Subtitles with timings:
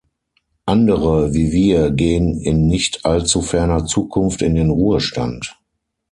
[0.65, 5.59] Andere, wie wir, gehen in nicht allzu ferner Zukunft in den Ruhestand.